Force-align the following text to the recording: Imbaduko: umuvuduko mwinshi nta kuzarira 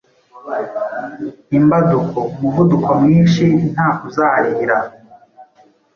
Imbaduko: 1.57 2.19
umuvuduko 2.33 2.89
mwinshi 3.01 3.45
nta 3.73 3.87
kuzarira 3.97 4.77